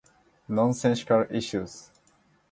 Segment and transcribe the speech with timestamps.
[0.49, 1.91] Nonsensical issues.